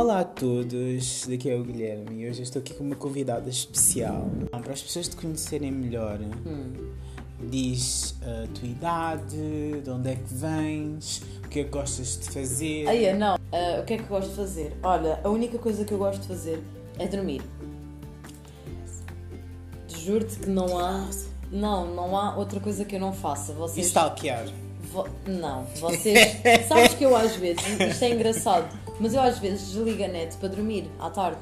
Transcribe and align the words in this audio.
Olá 0.00 0.20
a 0.20 0.24
todos, 0.24 1.26
daqui 1.28 1.50
é 1.50 1.54
o 1.56 1.62
Guilherme 1.62 2.22
e 2.22 2.26
hoje 2.30 2.38
eu 2.40 2.44
estou 2.44 2.60
aqui 2.60 2.72
com 2.72 2.82
uma 2.82 2.96
convidada 2.96 3.50
especial. 3.50 4.30
Para 4.50 4.72
as 4.72 4.80
pessoas 4.82 5.08
te 5.08 5.14
conhecerem 5.16 5.70
melhor, 5.70 6.18
diz 7.50 8.14
a 8.22 8.46
tua 8.58 8.66
idade, 8.66 9.36
de 9.84 9.90
onde 9.90 10.08
é 10.08 10.14
que 10.14 10.32
vens, 10.32 11.22
o 11.44 11.48
que 11.48 11.60
é 11.60 11.64
que 11.64 11.68
gostas 11.68 12.18
de 12.18 12.30
fazer. 12.30 12.88
Aí, 12.88 13.12
não. 13.12 13.34
Ah, 13.52 13.80
o 13.82 13.84
que 13.84 13.92
é 13.92 13.96
que 13.98 14.04
eu 14.04 14.08
gosto 14.08 14.30
de 14.30 14.36
fazer? 14.36 14.74
Olha, 14.82 15.20
a 15.22 15.28
única 15.28 15.58
coisa 15.58 15.84
que 15.84 15.92
eu 15.92 15.98
gosto 15.98 16.22
de 16.22 16.28
fazer 16.28 16.62
é 16.98 17.06
dormir. 17.06 17.42
Juro-te 19.86 20.38
que 20.38 20.48
não 20.48 20.78
há. 20.78 21.10
Não, 21.52 21.94
não 21.94 22.16
há 22.16 22.38
outra 22.38 22.58
coisa 22.58 22.86
que 22.86 22.96
eu 22.96 23.00
não 23.00 23.12
faça. 23.12 23.52
E 23.52 23.54
Vocês. 23.56 23.86
stalkear. 23.88 24.46
vo- 24.90 25.08
Não, 25.26 25.64
vocês. 25.78 26.38
Sabes 26.66 26.94
que 26.94 27.04
eu 27.04 27.14
às 27.14 27.36
vezes. 27.36 27.62
Isto 27.78 28.04
é 28.04 28.14
engraçado, 28.14 28.66
mas 29.00 29.14
eu 29.14 29.20
às 29.20 29.38
vezes 29.38 29.72
desligo 29.72 30.04
a 30.04 30.08
net 30.08 30.36
para 30.36 30.48
dormir 30.50 30.88
à 31.00 31.10
tarde. 31.10 31.38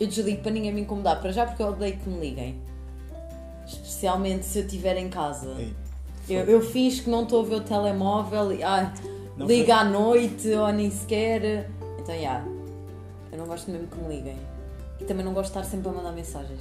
Eu 0.00 0.06
desligo 0.08 0.42
para 0.42 0.50
ninguém 0.50 0.72
me 0.72 0.80
incomodar. 0.80 1.20
Para 1.20 1.30
já 1.30 1.46
porque 1.46 1.62
eu 1.62 1.68
odeio 1.68 1.96
que 1.98 2.08
me 2.08 2.18
liguem. 2.20 2.60
Especialmente 3.66 4.44
se 4.44 4.58
eu 4.58 4.64
estiver 4.64 4.96
em 4.96 5.08
casa. 5.08 5.54
Ei, 5.58 5.72
Eu, 6.28 6.44
eu 6.46 6.60
finjo 6.60 7.04
que 7.04 7.10
não 7.10 7.22
estou 7.22 7.42
a 7.42 7.44
ver 7.48 7.54
o 7.56 7.60
telemóvel 7.60 8.48
ai, 8.66 8.92
Não 9.36 9.46
liga 9.46 9.74
foi- 9.76 9.82
à 9.82 9.84
noite 9.84 10.48
ou 10.50 10.72
nem 10.72 10.90
sequer. 10.90 11.70
Então, 12.00 12.18
já. 12.20 12.44
eu 13.32 13.38
não 13.38 13.46
gosto 13.46 13.70
mesmo 13.70 13.86
que 13.86 13.96
me 13.98 14.16
liguem. 14.16 14.36
E 15.00 15.04
também 15.04 15.24
não 15.24 15.32
gosto 15.32 15.52
de 15.52 15.58
estar 15.58 15.70
sempre 15.70 15.88
a 15.88 15.92
mandar 15.92 16.12
mensagens. 16.12 16.60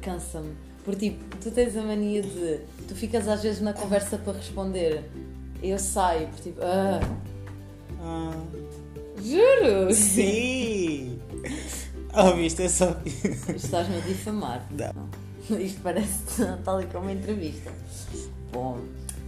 Cansa-me. 0.00 0.54
Porque, 0.84 1.10
tipo, 1.10 1.36
tu 1.36 1.50
tens 1.50 1.76
a 1.76 1.82
mania 1.82 2.22
de. 2.22 2.60
Tu 2.86 2.94
ficas 2.94 3.28
às 3.28 3.42
vezes 3.42 3.60
na 3.60 3.72
conversa 3.72 4.16
para 4.16 4.34
responder. 4.34 5.04
Eu 5.62 5.78
saio, 5.78 6.28
porque, 6.28 6.50
tipo, 6.50 6.60
ah, 6.62 7.00
Ah, 8.00 8.32
juro! 9.22 9.94
sim! 9.94 11.18
Oh, 12.14 12.34
viste, 12.34 12.62
é 12.62 12.68
só. 12.68 12.96
Estás-me 13.54 13.98
a 13.98 14.00
difamar. 14.00 14.66
Não. 14.70 15.58
Isto 15.60 15.80
parece 15.82 16.44
tal 16.64 16.80
e 16.80 16.86
como 16.86 17.04
uma 17.04 17.12
entrevista. 17.12 17.70
Bom, 18.50 18.80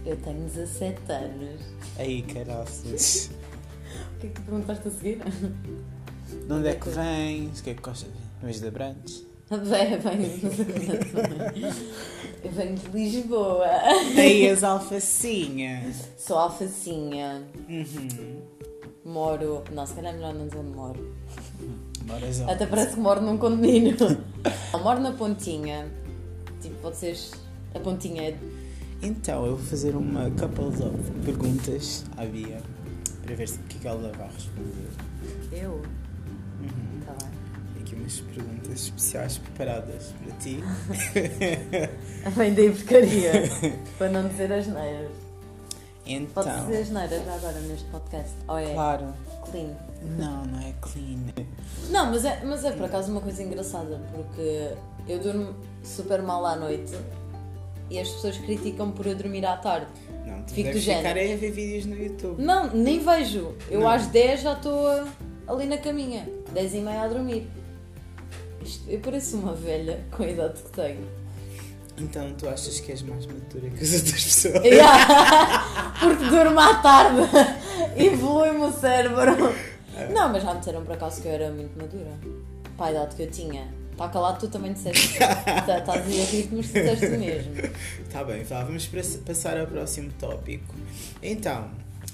eu 0.05 0.17
tenho 0.17 0.41
17 0.45 0.99
anos. 1.11 1.61
Aí, 1.97 2.23
caraças. 2.23 3.29
O 4.15 4.19
que 4.19 4.27
é 4.27 4.29
que 4.29 4.35
tu 4.35 4.41
perguntaste 4.41 4.87
a 4.87 4.91
seguir? 4.91 5.19
De 5.19 6.53
onde 6.53 6.67
é 6.67 6.73
que 6.75 6.89
vens? 6.89 7.59
O 7.59 7.63
que 7.63 7.69
é 7.69 7.73
que 7.75 7.81
gostas 7.81 8.09
de 8.09 8.45
Vens 8.45 8.59
de 8.59 8.67
Abrantes? 8.67 9.25
Bem, 9.51 9.99
bem. 9.99 10.41
Eu 12.43 12.51
venho 12.51 12.75
de 12.75 12.87
Lisboa. 12.89 13.67
Aí, 14.17 14.49
as 14.49 14.63
alfacinhas. 14.63 16.09
Sou 16.17 16.37
alfacinha. 16.37 17.43
Uhum. 17.69 18.41
Moro. 19.03 19.63
Não, 19.71 19.85
se 19.85 19.93
calhar 19.93 20.13
é 20.13 20.15
melhor 20.15 20.33
não 20.33 20.45
dizer 20.47 20.59
onde 20.59 20.75
moro. 20.75 21.15
Até 22.47 22.65
parece 22.65 22.95
que 22.95 22.99
moro 22.99 23.21
num 23.21 23.37
condomínio. 23.37 23.95
Moro 24.81 24.99
na 24.99 25.11
Pontinha. 25.11 25.87
Tipo, 26.61 26.75
vocês. 26.81 27.31
A 27.73 27.79
Pontinha 27.79 28.29
é. 28.29 28.37
Então, 29.01 29.45
eu 29.45 29.55
vou 29.55 29.65
fazer 29.65 29.95
uma 29.95 30.29
couple 30.31 30.65
of 30.65 31.11
perguntas 31.23 32.03
à 32.17 32.25
Bia 32.25 32.61
para 33.23 33.35
ver 33.35 33.47
se 33.47 33.59
o 33.59 33.63
que 33.63 33.87
é 33.87 33.91
ela 33.91 34.11
vai 34.17 34.27
responder. 34.27 34.89
Eu? 35.51 35.71
Uhum. 35.71 36.99
Tá 37.05 37.13
bem. 37.13 37.81
Aqui 37.81 37.95
umas 37.95 38.19
perguntas 38.19 38.71
especiais 38.71 39.37
preparadas 39.37 40.13
para 40.23 40.35
ti. 40.37 40.59
Vem 42.35 42.53
daí 42.53 42.71
porcaria. 42.71 43.31
para 43.97 44.09
não 44.09 44.27
dizer 44.27 44.51
as 44.51 44.67
neiras. 44.67 45.30
Pode 46.33 46.49
Então, 46.49 46.65
dizer 46.65 46.81
as 46.81 46.89
neiras 46.89 47.25
já 47.25 47.33
agora 47.35 47.59
neste 47.61 47.85
podcast. 47.89 48.31
Ou 48.47 48.57
é 48.57 48.73
claro. 48.73 49.05
clean? 49.49 49.69
Não, 50.17 50.45
não 50.45 50.59
é 50.59 50.73
clean. 50.81 51.45
Não, 51.89 52.05
mas 52.11 52.25
é, 52.25 52.41
mas 52.43 52.63
é 52.65 52.71
por 52.71 52.85
acaso 52.85 53.11
uma 53.11 53.21
coisa 53.21 53.41
engraçada, 53.43 54.01
porque 54.13 54.69
eu 55.07 55.19
durmo 55.19 55.55
super 55.83 56.21
mal 56.21 56.45
à 56.45 56.55
noite 56.55 56.93
e 57.89 57.99
as 57.99 58.09
pessoas 58.09 58.37
criticam 58.37 58.91
por 58.91 59.05
eu 59.05 59.15
dormir 59.15 59.45
à 59.45 59.57
tarde. 59.57 59.87
Não, 60.25 60.41
tu 60.43 60.53
Fico 60.53 60.71
do 60.71 60.79
género. 60.79 61.07
ficar 61.07 61.19
aí 61.19 61.33
a 61.33 61.37
ver 61.37 61.51
vídeos 61.51 61.85
no 61.85 61.95
YouTube. 61.95 62.41
Não, 62.41 62.67
nem 62.73 62.99
vejo. 62.99 63.53
Eu 63.69 63.81
Não. 63.81 63.89
às 63.89 64.07
10 64.07 64.41
já 64.41 64.53
estou 64.53 64.87
ali 65.47 65.65
na 65.65 65.77
caminha, 65.77 66.27
10 66.53 66.73
e 66.75 66.77
meia 66.79 67.01
a 67.03 67.07
dormir. 67.07 67.47
Isto- 68.63 68.89
eu 68.89 68.99
pareço 68.99 69.37
uma 69.37 69.53
velha 69.53 69.99
com 70.15 70.23
a 70.23 70.27
idade 70.27 70.61
que 70.61 70.69
tenho. 70.69 71.05
Então, 71.97 72.33
tu 72.37 72.47
achas 72.49 72.79
que 72.79 72.91
és 72.91 73.01
mais 73.03 73.25
madura 73.25 73.69
que 73.69 73.83
as 73.83 73.93
outras 73.93 74.23
pessoas? 74.23 74.63
Yeah. 74.63 75.93
Porque 75.99 76.25
durmo 76.25 76.59
à 76.59 76.75
tarde 76.75 77.21
evolui-me 77.95 78.65
o 78.65 78.71
cérebro. 78.71 79.53
Não, 80.13 80.29
mas 80.29 80.41
já 80.43 80.53
me 80.53 80.59
disseram 80.59 80.83
por 80.83 80.93
acaso 80.93 81.21
que 81.21 81.27
eu 81.27 81.31
era 81.33 81.51
muito 81.51 81.77
madura. 81.77 82.11
Para 82.77 82.87
a 82.87 82.91
idade 82.91 83.15
que 83.15 83.23
eu 83.23 83.29
tinha. 83.31 83.67
Está 83.91 84.07
calado, 84.09 84.39
tu 84.39 84.47
também 84.47 84.73
disseste. 84.73 85.19
Tá- 85.19 85.77
Estás 85.79 86.05
a 86.07 86.09
ir 86.09 86.21
a 86.21 86.25
ritmo, 86.25 86.57
mas 86.57 86.65
disseste 86.67 87.07
mesmo. 87.17 87.51
Tá 88.11 88.23
bem, 88.23 88.43
vá, 88.43 88.63
vamos 88.63 88.89
passar 89.25 89.59
ao 89.59 89.67
próximo 89.67 90.11
tópico. 90.19 90.73
Então, 91.21 91.69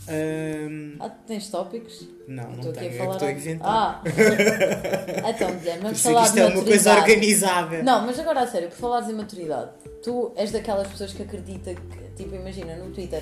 hum, 0.10 0.96
Ah, 1.00 1.10
tens 1.10 1.50
tópicos? 1.50 2.08
não, 2.28 2.52
não 2.52 2.72
tenho, 2.74 2.88
é 2.88 2.90
que 2.90 3.12
estou 3.12 3.28
a 3.28 3.32
inventar. 3.32 3.68
Ah! 3.70 4.02
então, 5.30 5.56
Guilherme, 5.56 5.82
vamos 5.84 5.98
que 5.98 6.04
falar 6.04 6.24
isto 6.26 6.34
de 6.34 6.40
é 6.40 6.46
uma 6.46 6.54
coisa 6.64 6.90
maturidade. 6.90 7.00
organizada. 7.00 7.84
Não, 7.84 8.06
mas 8.06 8.20
agora 8.20 8.40
a 8.42 8.48
sério, 8.48 8.70
por 8.70 8.78
falares 8.78 9.10
em 9.10 9.14
maturidade, 9.14 9.72
tu 10.04 10.32
és 10.36 10.52
daquelas 10.52 10.88
pessoas 10.88 11.14
que 11.14 11.24
acredita 11.24 11.74
que, 11.74 11.98
tipo, 12.16 12.36
imagina 12.36 12.76
no 12.76 12.92
Twitter, 12.92 13.22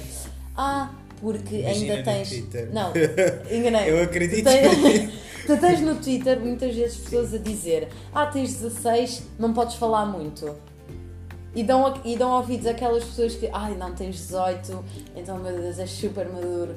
ah, 0.58 0.92
porque 1.22 1.56
Imagina 1.58 1.94
ainda 1.96 2.12
tens. 2.12 2.30
Twitter. 2.30 2.70
Não, 2.74 2.92
enganei. 3.52 3.90
Eu 3.92 4.04
acredito. 4.04 4.44
Tu 4.44 4.50
tens, 4.50 5.10
tu 5.48 5.58
tens 5.58 5.80
no 5.82 5.96
Twitter 5.96 6.40
muitas 6.40 6.76
vezes 6.76 6.98
pessoas 6.98 7.34
a 7.34 7.38
dizer, 7.38 7.88
ah, 8.14 8.26
tens 8.28 8.54
16, 8.54 9.24
não 9.40 9.54
podes 9.54 9.76
falar 9.76 10.06
muito. 10.06 10.56
E 11.56 11.64
dão, 11.64 11.94
e 12.04 12.18
dão 12.18 12.32
ouvidos 12.32 12.68
àquelas 12.68 13.04
pessoas 13.06 13.34
que, 13.36 13.50
ai, 13.54 13.76
não 13.76 13.94
tens 13.96 14.16
18, 14.18 14.84
então 15.16 15.38
meu 15.38 15.58
Deus, 15.58 15.80
és 15.80 15.90
super 15.90 16.28
maduro. 16.28 16.76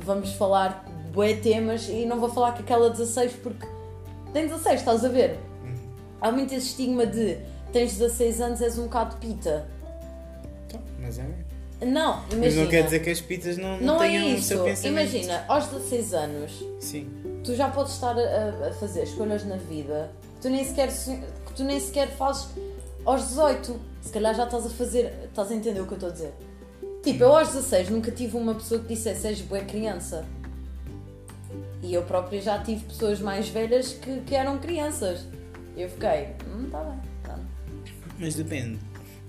Vamos 0.00 0.32
falar 0.32 0.82
de 0.86 1.10
bué 1.12 1.34
temas 1.34 1.88
e 1.88 2.06
não 2.06 2.18
vou 2.18 2.30
falar 2.30 2.52
com 2.52 2.60
aquela 2.60 2.88
16 2.88 3.32
porque 3.42 3.66
tem 4.32 4.46
16, 4.46 4.80
estás 4.80 5.04
a 5.04 5.08
ver? 5.08 5.38
Uhum. 5.62 5.74
Há 6.22 6.32
muito 6.32 6.54
esse 6.54 6.68
estigma 6.68 7.04
de 7.06 7.36
tens 7.72 7.98
16 7.98 8.40
anos, 8.40 8.62
és 8.62 8.78
um 8.78 8.84
bocado 8.84 9.16
pita. 9.16 9.66
Então, 10.66 10.80
mas 11.00 11.18
é 11.18 11.22
mesmo. 11.22 11.48
Não, 11.80 12.14
imagina. 12.32 12.38
Mas 12.44 12.54
não 12.56 12.66
quer 12.66 12.82
dizer 12.84 13.00
que 13.00 13.10
as 13.10 13.20
pitas 13.20 13.56
não, 13.56 13.76
não, 13.78 13.94
Não 13.98 14.02
é 14.02 14.08
isso. 14.16 14.54
Imagina, 14.84 15.44
aos 15.46 15.66
16 15.66 16.14
anos, 16.14 16.64
Sim. 16.80 17.08
tu 17.44 17.54
já 17.54 17.68
podes 17.68 17.92
estar 17.92 18.16
a, 18.18 18.68
a 18.68 18.72
fazer 18.72 19.02
escolhas 19.04 19.44
na 19.44 19.56
vida 19.56 20.10
que 20.36 20.42
tu 20.42 20.50
nem 20.50 20.64
sequer, 20.64 20.90
se- 20.90 21.20
que 21.46 21.52
tu 21.54 21.62
nem 21.62 21.78
sequer 21.78 22.08
fazes 22.16 22.48
aos 23.08 23.28
18. 23.28 23.80
Se 24.02 24.12
calhar 24.12 24.34
já 24.34 24.44
estás 24.44 24.66
a 24.66 24.70
fazer. 24.70 25.12
Estás 25.24 25.50
a 25.50 25.54
entender 25.54 25.80
o 25.80 25.86
que 25.86 25.92
eu 25.92 25.96
estou 25.96 26.10
a 26.10 26.12
dizer? 26.12 26.32
Tipo, 27.02 27.24
eu 27.24 27.36
aos 27.36 27.48
16 27.48 27.90
nunca 27.90 28.10
tive 28.10 28.36
uma 28.36 28.54
pessoa 28.54 28.80
que 28.80 28.88
dissesse 28.88 29.26
és 29.26 29.40
boa 29.40 29.62
criança. 29.62 30.26
E 31.82 31.94
eu 31.94 32.02
própria 32.02 32.40
já 32.40 32.62
tive 32.62 32.84
pessoas 32.84 33.20
mais 33.20 33.48
velhas 33.48 33.92
que, 33.92 34.20
que 34.20 34.34
eram 34.34 34.58
crianças. 34.58 35.26
Eu 35.76 35.88
fiquei, 35.88 36.34
hum, 36.46 36.68
tá 36.70 36.82
bem, 36.82 37.00
tá. 37.22 37.38
Mas 38.18 38.34
depende. 38.34 38.78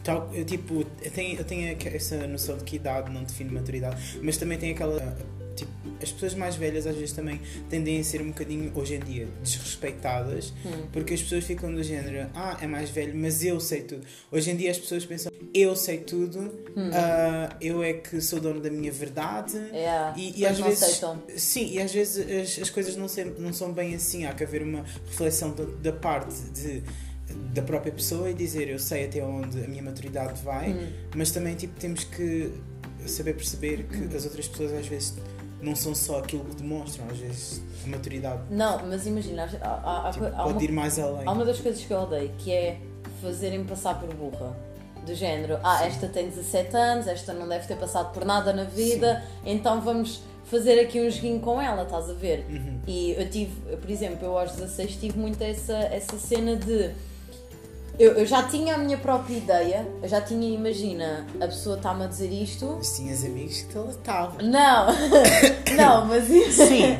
Tal, 0.04 0.30
eu, 0.34 0.44
tipo, 0.44 0.86
eu 1.02 1.12
tenho, 1.12 1.38
eu 1.38 1.46
tenho 1.46 1.78
essa 1.96 2.26
noção 2.26 2.58
de 2.58 2.64
que 2.64 2.78
idade 2.78 3.12
não 3.12 3.24
define 3.24 3.52
maturidade, 3.52 4.20
mas 4.24 4.38
também 4.38 4.58
tem 4.58 4.72
aquela. 4.72 5.18
Tipo, 5.60 5.72
as 6.02 6.12
pessoas 6.12 6.34
mais 6.36 6.56
velhas 6.56 6.86
às 6.88 6.96
vezes 6.96 7.12
também 7.14 7.40
tendem 7.70 8.00
a 8.00 8.04
ser 8.04 8.22
um 8.22 8.28
bocadinho, 8.30 8.72
hoje 8.76 8.96
em 8.96 9.00
dia, 9.00 9.28
desrespeitadas, 9.44 10.54
Hum. 10.66 10.88
porque 10.92 11.14
as 11.14 11.22
pessoas 11.22 11.44
ficam 11.44 11.74
do 11.74 11.82
género, 11.84 12.30
ah, 12.34 12.58
é 12.62 12.68
mais 12.68 12.90
velho, 12.90 13.14
mas 13.16 13.44
eu 13.44 13.60
sei 13.60 13.82
tudo. 13.82 14.06
Hoje 14.32 14.52
em 14.52 14.56
dia 14.56 14.72
as 14.72 14.78
pessoas 14.78 15.06
pensam, 15.06 15.32
eu 15.54 15.76
sei 15.76 16.00
tudo, 16.00 16.40
Hum. 16.76 16.90
ah, 16.94 17.56
eu 17.62 17.84
é 17.84 17.94
que 17.94 18.20
sou 18.22 18.40
dono 18.40 18.60
da 18.60 18.70
minha 18.70 18.92
verdade. 18.92 19.58
É, 19.72 20.14
E, 20.16 20.40
e 20.42 20.46
às 20.46 20.60
vezes, 20.60 20.84
aceitam. 20.84 21.22
sim, 21.38 21.72
e 21.74 21.82
às 21.82 21.92
vezes 21.94 22.26
as, 22.58 22.64
as 22.64 22.70
coisas 22.70 22.96
não, 22.96 23.08
sempre, 23.08 23.42
não 23.42 23.54
são 23.54 23.72
bem 23.72 23.96
assim. 23.96 24.26
Há 24.26 24.34
que 24.34 24.44
haver 24.44 24.62
uma 24.64 24.84
reflexão 25.08 25.52
da, 25.54 25.64
da 25.64 25.94
parte 25.94 26.34
de, 26.54 26.84
da 27.54 27.62
própria 27.62 27.92
pessoa 27.92 28.30
e 28.30 28.34
dizer 28.34 28.70
eu 28.70 28.80
sei 28.80 29.06
até 29.06 29.24
onde 29.24 29.64
a 29.64 29.68
minha 29.68 29.84
maturidade 29.84 30.42
vai, 30.42 30.72
Hum. 30.72 30.88
mas 31.16 31.32
também 31.32 31.56
tipo, 31.56 31.80
temos 31.80 32.04
que 32.04 32.52
saber 33.06 33.34
perceber 33.34 33.84
que 33.84 34.16
as 34.16 34.26
outras 34.26 34.48
pessoas 34.48 34.74
às 34.74 34.86
vezes 34.88 35.16
não 35.62 35.76
são 35.76 35.94
só 35.96 36.20
aquilo 36.20 36.46
que 36.46 36.56
demonstram, 36.56 37.06
às 37.10 37.18
vezes 37.18 37.62
a 37.86 37.88
maturidade 37.90 38.42
Não, 38.50 38.86
mas 38.88 39.06
imagina, 39.06 39.50
há, 39.62 40.08
há- 40.08 40.12
tipo, 40.12 40.26
há 40.26 40.30
pode 40.32 40.54
uma, 40.54 40.64
ir 40.64 40.72
mais 40.72 40.98
além. 41.00 41.28
há 41.28 41.32
uma 41.32 41.46
das 41.46 41.60
coisas 41.60 41.84
que 41.84 41.92
eu 41.94 42.00
odeio 42.02 42.32
que 42.38 42.52
é 42.52 42.80
fazerem 43.22 43.64
passar 43.66 44.00
por 44.00 44.14
burra. 44.14 44.56
Do 45.06 45.16
género, 45.16 45.58
ah, 45.64 45.86
esta 45.86 46.08
tem 46.08 46.30
17 46.30 46.76
anos, 46.76 47.08
esta 47.08 47.34
não 47.34 47.48
deve 47.48 47.66
ter 47.68 47.76
passado 47.78 48.12
por 48.14 48.26
nada 48.26 48.52
na 48.54 48.66
vida, 48.66 49.24
então 49.46 49.82
vamos 49.82 50.22
fazer 50.46 50.80
aqui 50.80 51.00
um 51.02 51.10
joguinho 51.10 51.40
com 51.40 51.60
ela, 51.60 51.84
estás 51.84 52.10
a 52.10 52.14
ver? 52.14 52.46
Uhum. 52.50 52.80
E 52.86 53.12
eu 53.18 53.30
tive, 53.30 53.76
por 53.78 53.90
exemplo, 53.90 54.26
eu 54.26 54.38
aos 54.38 54.52
16 54.52 54.96
tive 54.98 55.18
muito 55.18 55.42
essa, 55.42 55.74
essa 55.78 56.18
cena 56.18 56.56
de 56.56 56.92
Eu, 58.00 58.14
eu 58.14 58.26
já 58.26 58.44
tinha 58.44 58.76
a 58.76 58.78
minha 58.78 58.98
própria 58.98 59.36
ideia, 59.36 59.86
eu 60.02 60.08
já 60.08 60.22
tinha, 60.22 60.50
imagina, 60.50 61.28
a 61.36 61.46
pessoa 61.48 61.76
está-me 61.76 62.06
a 62.06 62.08
dizer 62.08 62.32
isto. 62.32 62.76
Mas 62.78 62.96
tinhas 62.96 63.26
amigos 63.26 63.62
que 63.64 63.68
te 63.74 63.78
latavam. 63.78 64.38
Não, 64.42 64.88
não, 65.76 66.06
mas 66.06 66.24
Sim. 66.24 66.98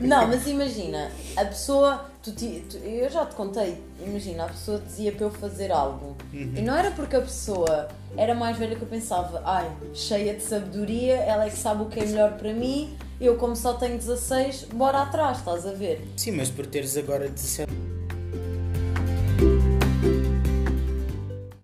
não, 0.00 0.26
mas 0.26 0.48
imagina, 0.48 1.08
a 1.36 1.44
pessoa, 1.44 2.04
tu, 2.20 2.32
tu- 2.32 2.78
eu 2.78 3.08
já 3.08 3.24
te 3.26 3.36
contei, 3.36 3.80
imagina, 4.04 4.44
a 4.46 4.48
pessoa 4.48 4.80
dizia 4.84 5.12
para 5.12 5.26
eu 5.26 5.30
fazer 5.30 5.70
algo 5.70 6.16
e 6.32 6.60
não 6.60 6.76
era 6.76 6.90
porque 6.90 7.14
a 7.14 7.20
pessoa 7.20 7.86
era 8.16 8.34
mais 8.34 8.56
velha 8.56 8.74
que 8.74 8.82
eu 8.82 8.88
pensava, 8.88 9.40
ai, 9.44 9.70
cheia 9.94 10.34
de 10.34 10.42
sabedoria, 10.42 11.14
ela 11.14 11.46
é 11.46 11.50
que 11.50 11.56
sabe 11.58 11.84
o 11.84 11.86
que 11.86 12.00
é 12.00 12.04
melhor 12.04 12.32
para 12.36 12.52
mim, 12.52 12.98
eu 13.20 13.36
como 13.36 13.54
só 13.54 13.74
tenho 13.74 13.96
16, 13.96 14.64
bora 14.74 15.02
atrás, 15.02 15.38
estás 15.38 15.64
a 15.64 15.70
ver? 15.72 16.04
Sim, 16.16 16.32
mas 16.32 16.50
por 16.50 16.66
teres 16.66 16.96
agora 16.96 17.28
17 17.28 17.70